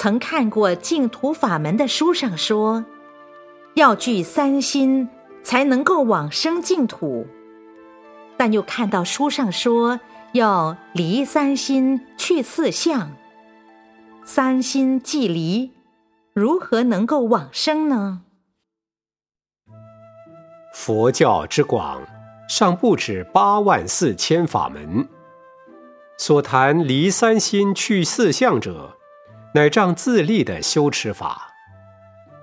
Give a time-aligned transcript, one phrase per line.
[0.00, 2.86] 曾看过净土法门的书上说，
[3.74, 5.06] 要具三心
[5.42, 7.26] 才能够往生净土，
[8.38, 10.00] 但又看到书上说
[10.32, 13.10] 要离三心去四相，
[14.24, 15.70] 三心既离，
[16.32, 18.22] 如何能够往生呢？
[20.72, 22.00] 佛教之广，
[22.48, 25.06] 尚不止八万四千法门。
[26.16, 28.96] 所谈离三心去四相者，
[29.54, 31.48] 乃仗自立的修持法。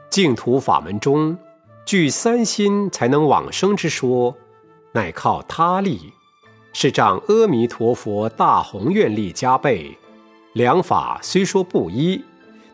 [0.10, 1.38] 净土法门中，
[1.86, 4.36] 具三心才能往生之说，
[4.94, 6.14] 乃靠他力，
[6.74, 9.98] 是仗阿弥陀佛大宏愿力加倍。
[10.54, 12.24] 两法虽说不一，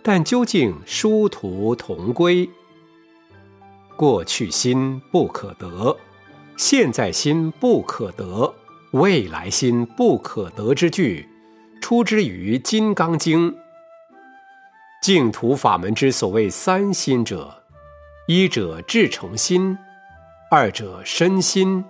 [0.01, 2.49] 但究竟殊途同归。
[3.95, 5.97] 过去心不可得，
[6.55, 8.53] 现在心不可得，
[8.91, 11.27] 未来心不可得之句，
[11.81, 13.51] 出之于《金刚经》。
[15.03, 17.53] 净土法门之所谓三心者，
[18.25, 19.77] 一者至诚心，
[20.49, 21.83] 二者身心，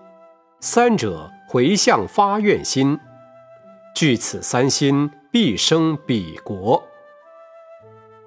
[0.60, 3.00] 三者回向发愿心。
[3.94, 6.84] 具此三心，必生彼国。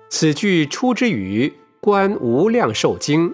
[0.08, 1.48] 此句出之于
[1.80, 3.30] 《观无量寿经》。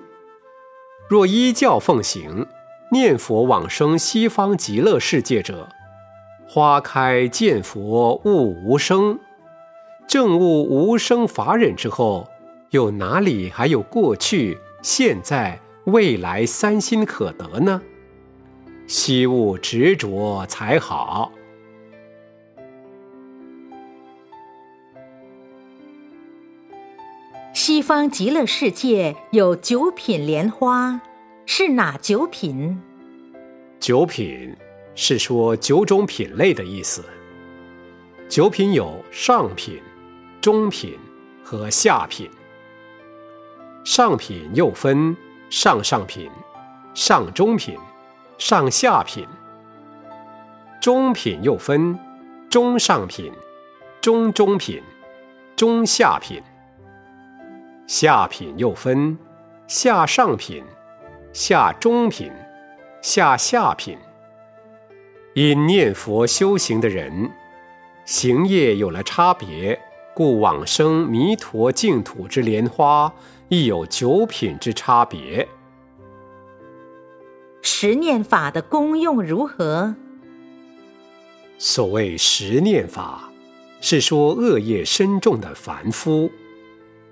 [1.07, 2.47] 若依教奉行，
[2.91, 5.69] 念佛往生西方极乐世界者，
[6.49, 9.21] 花开见佛悟无生，
[10.07, 12.29] 正悟无生法忍之后，
[12.71, 17.81] 又哪里还有过去、现在、未来三心可得呢？
[18.87, 21.33] 惜勿执着才好。
[27.55, 31.01] 西方极乐世界有九品莲花，
[31.47, 32.83] 是哪九品？
[33.79, 34.55] 九品
[34.95, 37.05] 是说九种品类的意思。
[38.29, 39.81] 九品有上品、
[40.43, 40.99] 中品
[41.45, 42.29] 和下品。
[43.85, 45.17] 上品又分
[45.49, 46.29] 上上品、
[46.95, 47.79] 上中品、
[48.39, 49.25] 上下品。
[50.81, 51.97] 中品又分
[52.51, 53.33] 中上品、
[54.01, 54.83] 中中品、
[55.55, 56.43] 中下品。
[57.87, 59.17] 下品又分
[59.69, 60.65] 下上品、
[61.33, 62.33] 下中品、
[63.01, 63.97] 下下品。
[65.35, 67.31] 因念佛修行的人，
[68.05, 69.81] 行业有了差别，
[70.15, 73.13] 故往生弥陀净土之莲花
[73.49, 75.49] 亦有九品之差别。
[77.63, 79.95] 十念法的功用如何？
[81.59, 83.31] 所谓十念法，
[83.81, 86.31] 是说恶业深重的凡夫。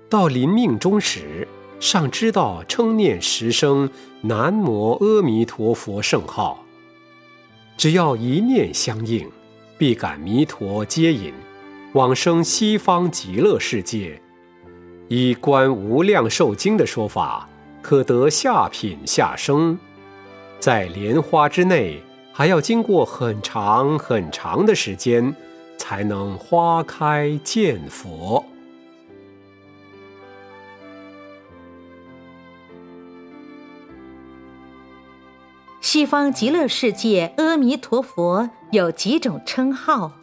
[0.09, 1.47] 到临命终时，
[1.79, 3.89] 尚知道称念十声
[4.21, 6.65] 南无阿弥陀佛圣号，
[7.77, 9.31] 只要一念相应，
[9.77, 11.33] 必感弥陀接引，
[11.93, 14.21] 往生西方极乐世界。
[15.09, 17.49] 以观无量寿经的说法，
[17.81, 19.77] 可得下品下生，
[20.57, 22.01] 在莲花之内，
[22.31, 25.35] 还要经过很长很长的时间，
[25.77, 28.45] 才能花开见佛。
[35.81, 40.20] 西方极乐世界阿弥陀佛有几种称号？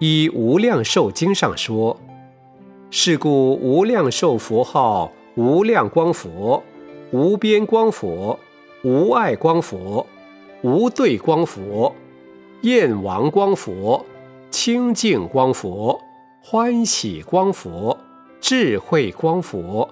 [0.00, 1.98] 依《无量寿经》上说，
[2.88, 6.62] 是故无量寿佛号无量光佛、
[7.10, 8.38] 无边光佛、
[8.84, 10.06] 无碍光佛、
[10.62, 11.92] 无对光佛、
[12.62, 14.06] 焰王光佛、
[14.52, 16.00] 清净光佛、
[16.44, 17.98] 欢喜光佛、
[18.40, 19.88] 智慧光佛、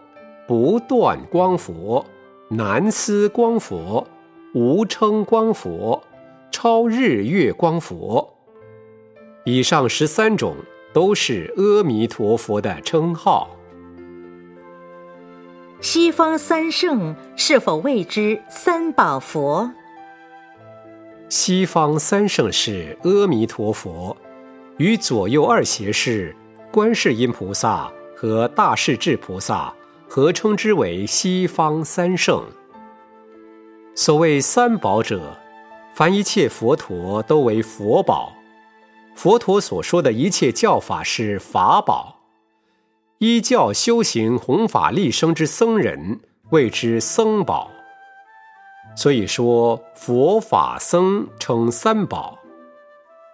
[0.47, 2.07] 不断光佛、
[2.51, 4.07] 难思光佛。
[4.55, 6.03] 无称光佛，
[6.51, 8.36] 超日月光佛。
[9.49, 10.57] 以上十三种
[10.93, 13.49] 都是阿弥陀佛的称号。
[15.81, 19.71] 西方三圣是否谓之三宝佛？
[21.29, 24.17] 西方三圣是阿弥陀佛
[24.79, 26.35] 与左右二胁侍
[26.73, 29.73] 观世音菩萨和大势至菩萨
[30.09, 32.43] 合称之为西方三圣。
[33.95, 35.39] 所谓三宝者，
[35.95, 38.33] 凡一切佛陀都为佛宝。
[39.17, 42.17] 佛陀所说的一切教法是法宝，
[43.19, 46.21] 依教修行弘法立生之僧人
[46.51, 47.71] 谓之僧宝。
[48.95, 52.39] 所以说佛法僧称三宝。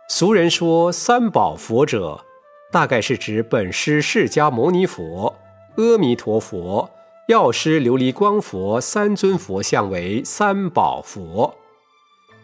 [0.08, 2.24] 俗人说三宝佛者，
[2.70, 5.34] 大概是指本师释迦牟尼佛、
[5.76, 6.88] 阿弥陀佛。
[7.26, 11.52] 药师琉璃光佛三尊佛像为三宝佛，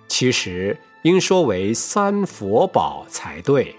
[0.08, 0.76] 其实
[1.09, 3.75] 应说为三佛宝才对。